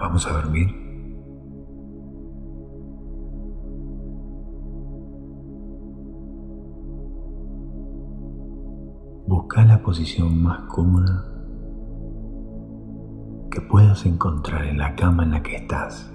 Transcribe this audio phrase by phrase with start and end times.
[0.00, 0.66] Vamos a dormir.
[9.26, 11.26] Busca la posición más cómoda
[13.50, 16.10] que puedas encontrar en la cama en la que estás.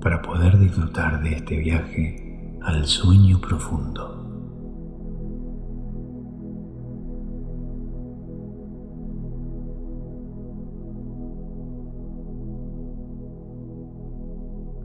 [0.00, 2.31] para poder disfrutar de este viaje
[2.64, 4.18] al sueño profundo.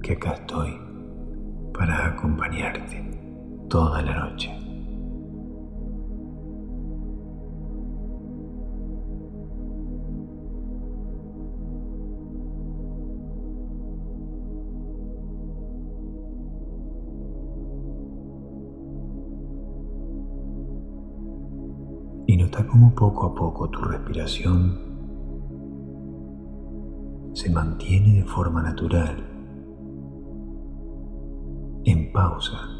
[0.01, 0.79] Que acá estoy
[1.73, 3.19] para acompañarte
[3.69, 4.66] toda la noche.
[22.67, 24.87] Cómo poco a poco tu respiración
[27.33, 29.23] se mantiene de forma natural,
[31.85, 32.76] en pausa.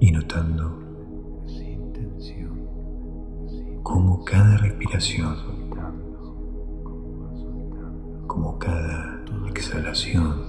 [0.00, 0.78] Y notando
[3.82, 5.36] cómo cada respiración,
[8.26, 10.42] como cada exhalación,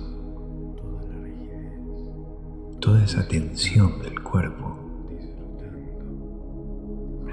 [2.79, 4.75] toda esa tensión del cuerpo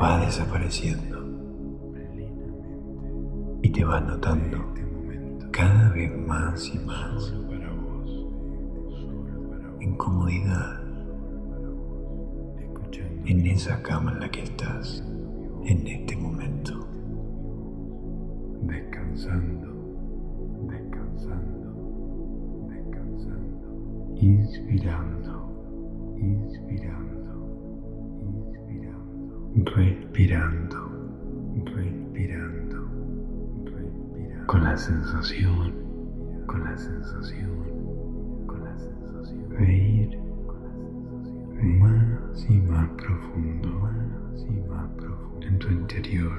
[0.00, 1.24] va desapareciendo
[3.62, 4.58] y te vas notando
[5.50, 7.34] cada vez más y más
[9.80, 10.83] en comodidad
[13.26, 15.02] en esa cama en la que estás
[15.64, 16.86] en este momento.
[18.66, 19.68] descansando,
[20.68, 21.68] descansando,
[22.68, 25.34] descansando, inspirando,
[26.18, 27.34] inspirando,
[28.26, 30.78] inspirando, respirando,
[31.64, 32.78] respirando,
[33.94, 35.72] respirando, con la sensación,
[36.46, 39.48] con la sensación, con la sensación.
[39.50, 40.23] De ir
[42.48, 43.90] y más profundo,
[44.36, 45.46] y más profundo.
[45.46, 46.32] En tu interior,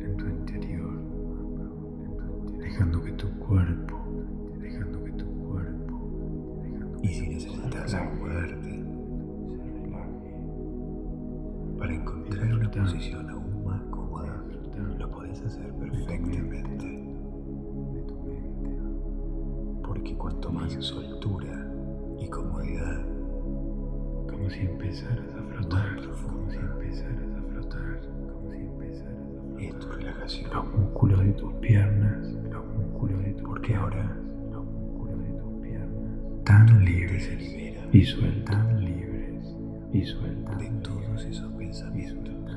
[0.00, 0.92] en tu interior,
[2.58, 3.98] dejando que tu cuerpo,
[4.60, 8.84] dejando que tu cuerpo, dejando que Y si necesitas acomodarte
[11.78, 14.44] para encontrar una posición aún más cómoda,
[14.98, 16.98] lo podés hacer perfectamente.
[19.82, 21.51] Porque cuanto más soltura
[24.52, 28.00] si empezaras a flotar, como si empezaras a flotar,
[28.32, 29.96] como si empezaras a flotar.
[29.96, 30.50] relajación.
[30.52, 34.16] Los músculos de tus piernas, los músculos de tus Porque ahora
[34.50, 36.44] los músculos de tus piernas.
[36.44, 39.56] Tan libres se libera y sueltos, tan libres
[39.92, 40.04] y
[40.58, 42.56] de todos esos pensamientos,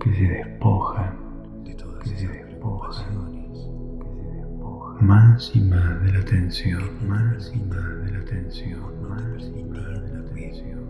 [0.00, 1.16] que se despojan,
[1.64, 3.27] de todas esas despojan, preocupaciones, que se despojan
[5.08, 10.02] más y más de la tensión, más y más de la tensión, más y más
[10.02, 10.84] de la tensión,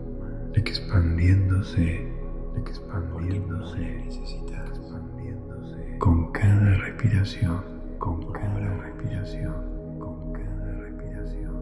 [0.55, 2.05] expandiéndose,
[2.53, 4.69] porque no expandiéndose, la necesitas.
[4.77, 7.63] expandiéndose con cada respiración,
[7.97, 11.55] con cada respiración, con cada respiración.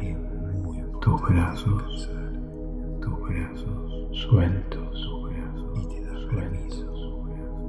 [0.00, 0.16] Es
[0.62, 2.10] muy Tus brazos,
[3.02, 5.10] tus brazos sueltos,
[5.74, 6.84] y te das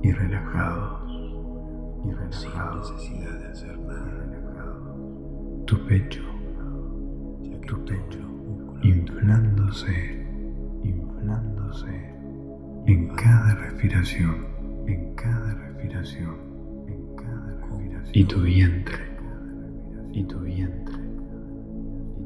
[0.04, 1.05] y relajados,
[2.08, 4.96] y sin necesidad de hacer nada,
[5.66, 6.22] tu pecho,
[7.68, 8.20] tu pecho
[8.84, 10.28] inflándose,
[10.84, 12.16] inflándose
[12.88, 14.46] en cada respiración,
[14.88, 16.36] en cada respiración,
[16.88, 18.12] en cada respiración.
[18.14, 19.04] Y tu vientre,
[20.12, 20.96] y tu vientre,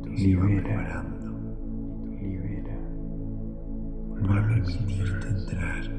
[0.04, 1.06] libera,
[2.20, 2.78] libera,
[4.22, 5.99] y permitirte entrar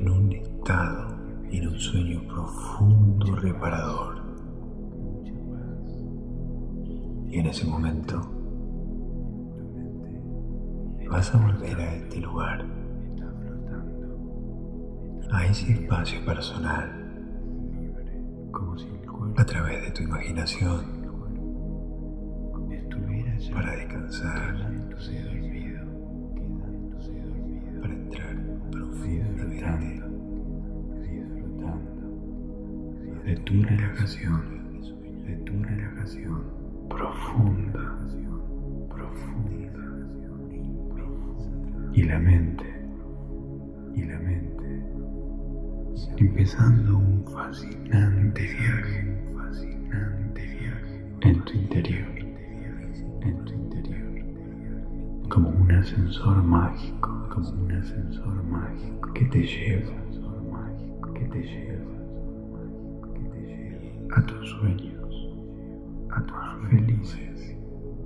[0.00, 1.14] en un estado
[1.50, 4.22] en un sueño profundo reparador.
[7.28, 8.20] Y en ese momento
[11.10, 12.64] vas a volver a este lugar,
[15.32, 16.96] a ese espacio personal,
[19.36, 21.00] a través de tu imaginación.
[23.52, 24.70] Para descansar,
[28.90, 30.08] disfrutando,
[31.00, 32.00] disfrutando.
[33.24, 34.42] De tu relajación,
[35.26, 36.42] de tu relajación.
[36.88, 37.98] Profunda,
[38.88, 39.80] profunda,
[41.92, 42.64] y la mente,
[43.94, 44.82] y la mente,
[46.16, 51.04] empezando un fascinante viaje, un fascinante viaje.
[51.20, 52.19] En tu interior,
[55.80, 59.92] ascensor mágico, como un ascensor mágico que te lleva,
[61.14, 61.96] que te lleva,
[63.14, 64.16] que te lleva.
[64.16, 65.28] A tus sueños,
[66.10, 67.56] a tus felices,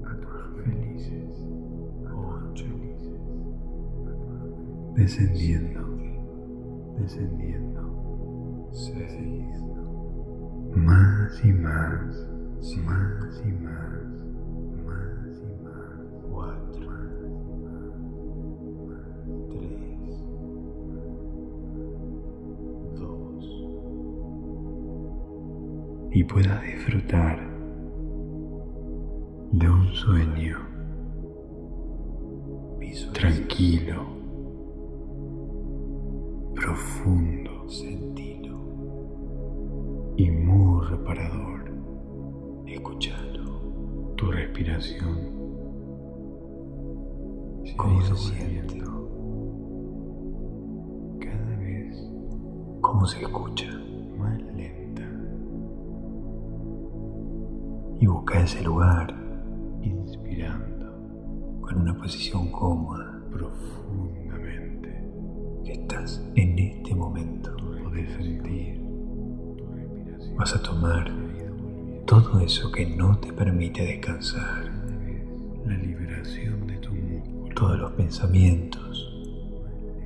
[0.05, 1.35] a tus felices,
[4.94, 5.82] descendiendo,
[6.97, 9.82] descendiendo, descendiendo,
[10.77, 12.29] más y más,
[12.87, 13.94] más y más
[26.25, 27.38] y puedas disfrutar
[29.53, 30.59] de un sueño
[33.12, 34.06] tranquilo,
[36.55, 38.56] profundo sentilo,
[40.17, 41.71] y muy reparador.
[42.67, 45.34] escuchalo, Tu respiración
[58.44, 59.14] ese lugar
[59.81, 60.93] inspirando
[61.62, 63.11] con una posición cómoda.
[63.32, 65.08] Profundamente.
[65.64, 67.56] estás en este momento.
[67.82, 68.82] Podés sentir.
[70.37, 71.11] Vas a tomar
[72.05, 74.70] todo eso que no te permite descansar,
[75.64, 77.55] la liberación de tu músculo.
[77.55, 79.11] Todos los pensamientos,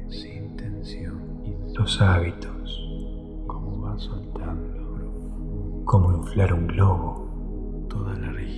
[0.08, 1.20] sin tensión,
[1.74, 2.80] los hábitos,
[3.48, 4.78] como va soltando.
[5.84, 7.27] Cómo inflar un globo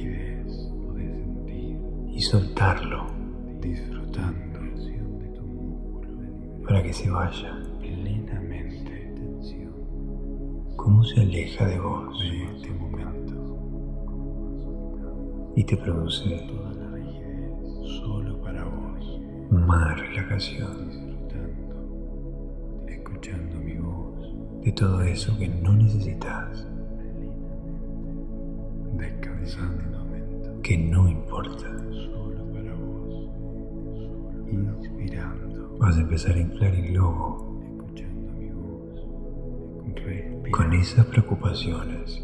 [0.05, 3.07] rigidez, podés sentir y soltarlo.
[3.61, 4.61] disfrutando
[6.67, 7.63] para que se vaya.
[7.81, 9.13] plenamente
[10.77, 13.35] Cómo se aleja de vos de este momento.
[15.57, 19.21] Y te produce toda la rigidez solo para vos.
[19.51, 20.89] más relajación.
[20.89, 24.63] Disfrutando escuchando mi voz.
[24.63, 26.67] De todo eso que no necesitas,
[30.63, 31.69] que no importa.
[31.91, 33.31] solo para vos
[34.51, 38.95] inspirando Vas a empezar a inflar el globo escuchando mi voz
[39.87, 42.23] respirando con esas preocupaciones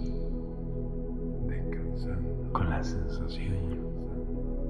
[1.46, 3.86] descansando con la sensación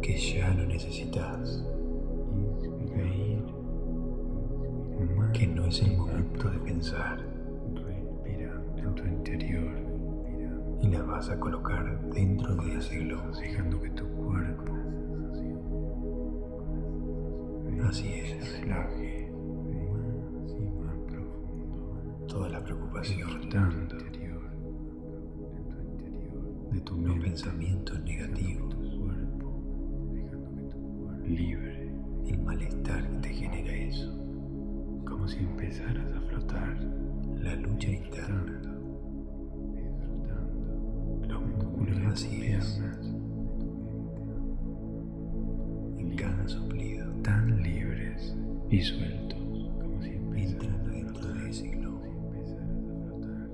[0.00, 1.64] que ya no necesitas,
[2.32, 3.43] inspirar
[5.16, 7.25] más que no es el momento de pensar
[11.16, 13.30] vas a colocar dentro de ese globo.
[13.40, 14.74] dejando que tu cuerpo
[17.88, 18.60] Así es.
[18.60, 19.32] relaje
[22.28, 23.96] Toda la preocupación, disfrutando
[26.70, 28.74] de tu los mente pensamientos negativos,
[31.24, 31.94] libre
[32.26, 34.12] el malestar que te genera eso,
[35.06, 36.79] como si empezaras a flotar
[37.38, 38.75] la lucha interna,
[42.12, 42.81] Así es.
[42.81, 43.14] piernas
[45.98, 48.36] en cada soplido, tan libres
[48.70, 52.02] y sueltos como si entran dentro de ese globo.
[52.05, 53.50] empezaras a flotar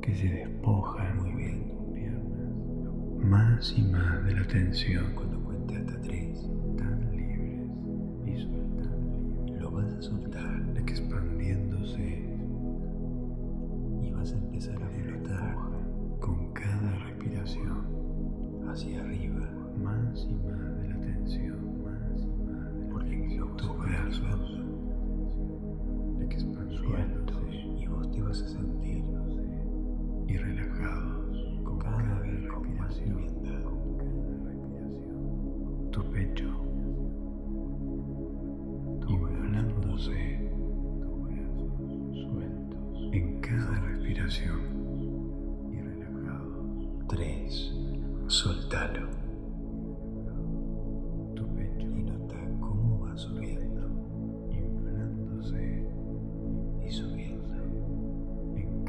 [0.00, 1.68] que se despojan Muy bien.
[1.68, 3.24] tus piernas.
[3.24, 7.70] Más y más de la tensión Cuando cuente hasta tres, tan libres
[8.26, 9.60] y sueltas.
[9.60, 10.62] Lo vas a soltar.
[10.76, 12.24] Expandiéndose.
[14.02, 15.56] Y vas a empezar a flotar
[16.20, 17.86] con cada respiración.
[18.68, 23.68] Hacia arriba, más y más de la tensión más y más de la porque tus
[23.68, 24.55] va brazos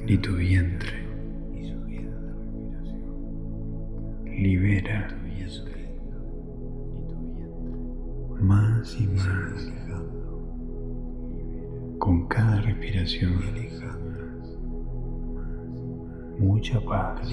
[0.08, 1.06] y tu vientre.
[4.26, 5.10] Libera
[8.40, 9.74] más y más
[12.00, 13.34] con cada respiración.
[16.40, 17.28] Mucha paz.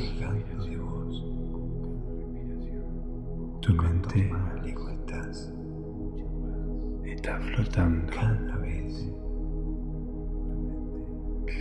[3.61, 4.31] Tu mente
[7.05, 9.11] está flotando cada vez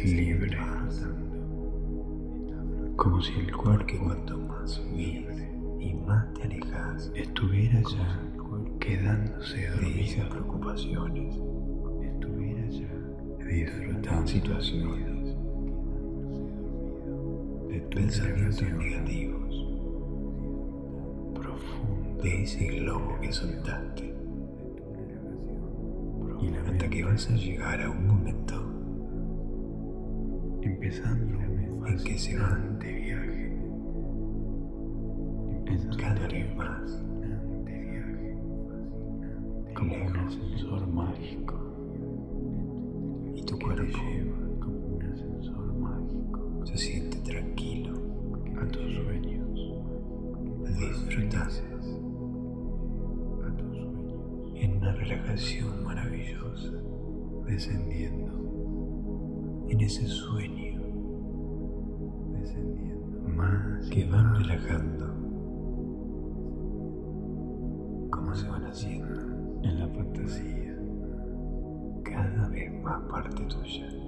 [0.04, 0.58] libre
[2.96, 5.26] como si el cuerpo cuanto más subís
[5.80, 8.20] y más te alejas estuviera ya
[8.80, 10.30] quedándose dormido.
[10.30, 11.36] preocupaciones,
[13.48, 15.36] disfrutando situaciones,
[17.70, 19.66] de pensamientos negativos,
[21.34, 24.16] profunda de ese globo que soltaste,
[26.42, 28.73] y la hasta mente que vas a llegar a un momento
[30.74, 31.40] empezando
[31.88, 33.58] en que se van fascinante viaje.
[35.98, 37.04] Cada vez más
[39.74, 41.56] como un ascensor mágico.
[43.36, 46.66] Y tu cuerpo lleva como un ascensor mágico.
[46.66, 47.94] se siente tranquilo,
[48.62, 49.60] a tus sueños.
[50.64, 51.54] disfrutando
[53.46, 54.54] a tus sueños.
[54.56, 56.72] en una relajación maravillosa,
[57.46, 58.43] descendiendo
[59.74, 60.80] en ese sueño.
[62.32, 63.28] Descendiendo.
[63.30, 65.08] Más que van relajando,
[68.12, 69.22] como se van haciendo
[69.64, 70.78] en la fantasía.
[72.04, 74.03] Cada vez más parte tuya.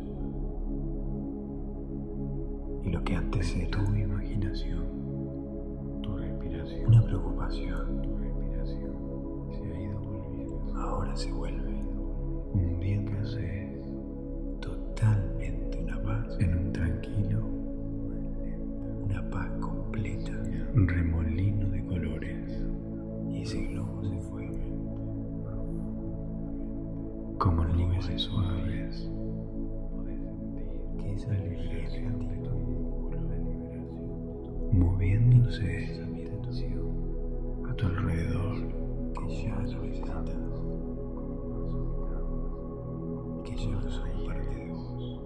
[43.89, 45.21] Son parte de vos,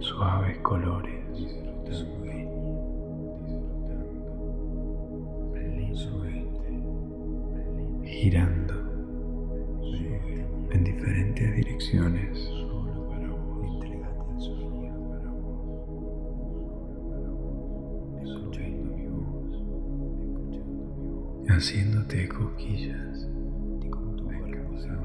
[0.00, 1.24] suaves colores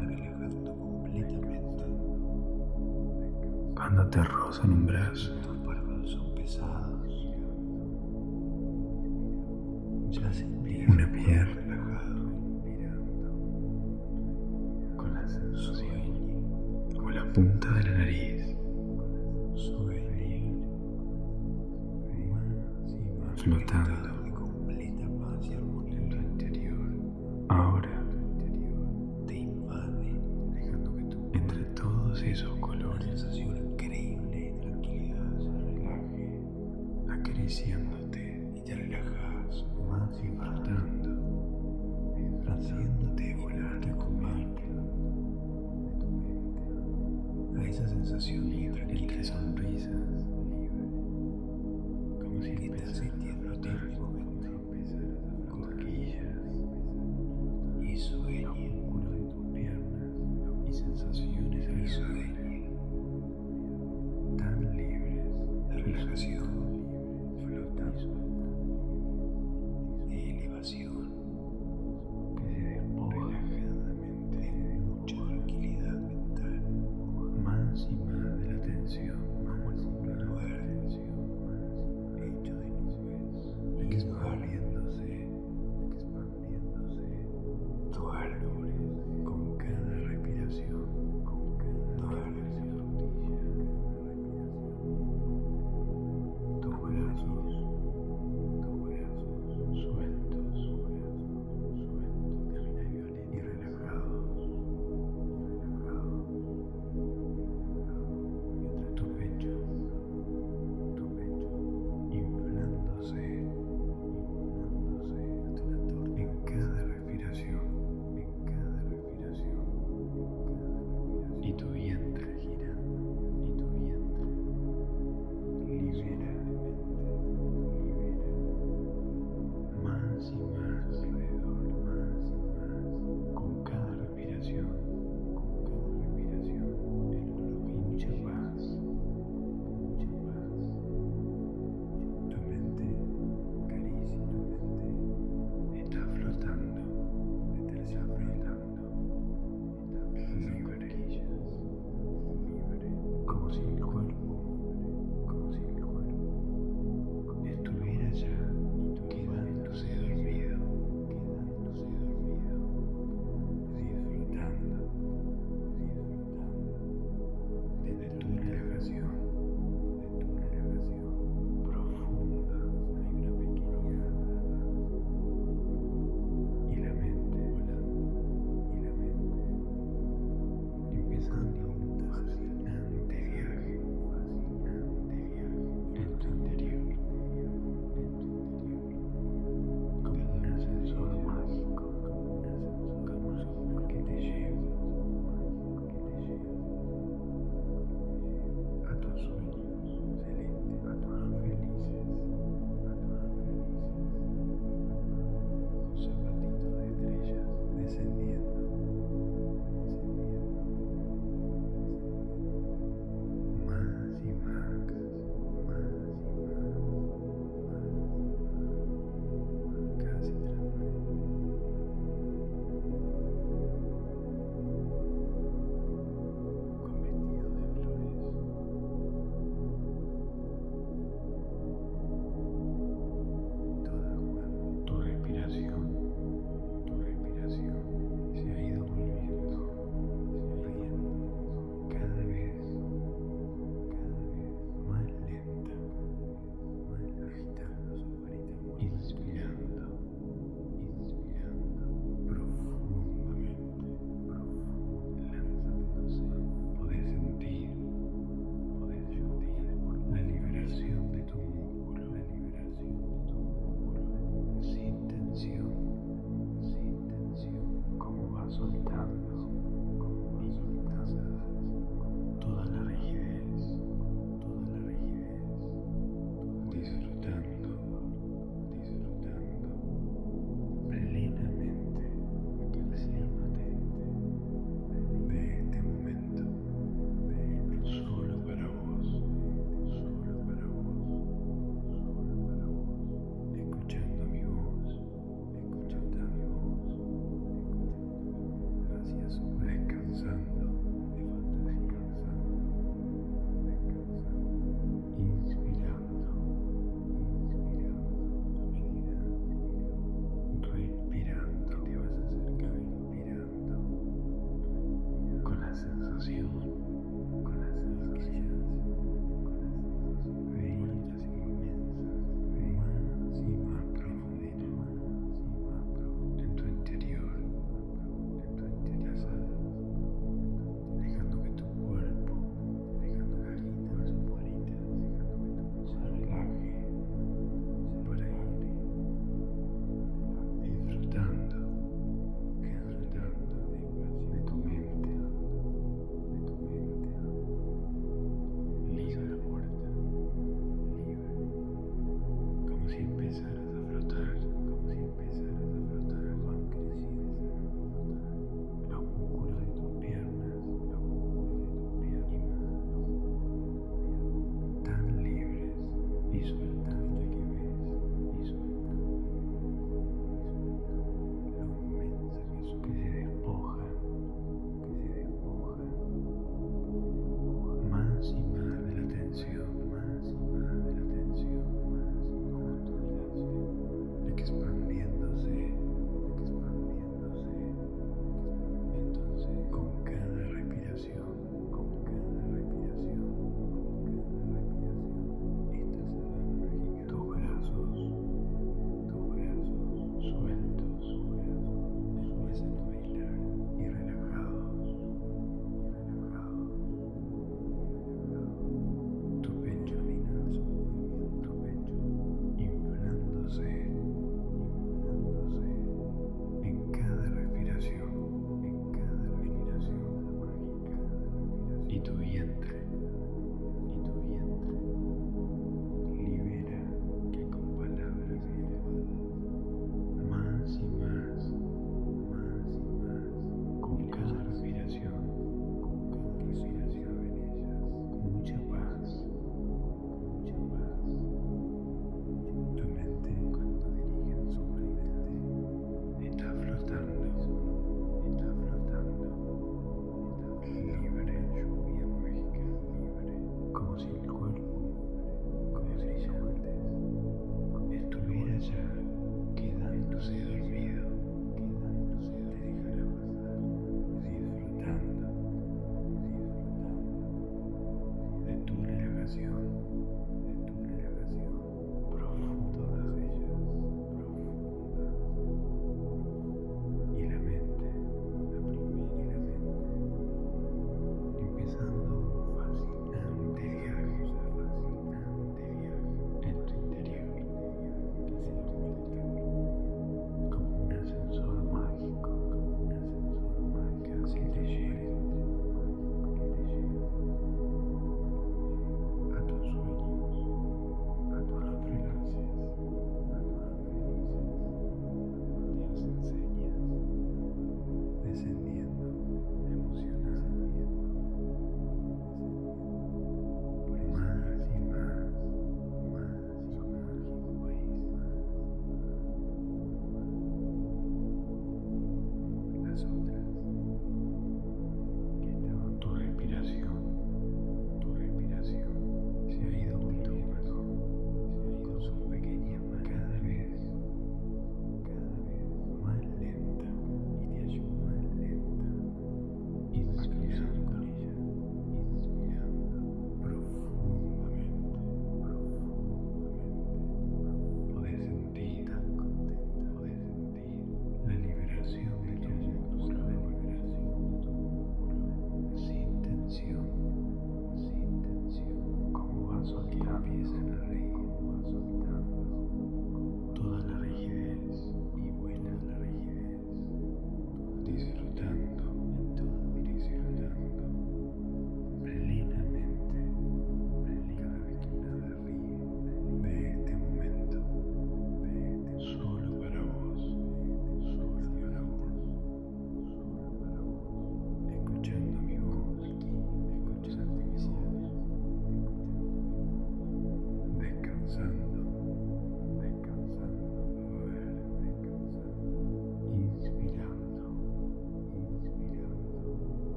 [0.00, 1.84] relajando completamente,
[3.74, 7.28] cuando te rozan un brazo tus párpados son pesados,
[10.10, 11.72] ya sentís Una tu cuerpo pierna.
[16.98, 18.56] con la punta de la nariz
[23.42, 24.11] Flotando.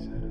[0.00, 0.29] Jesus.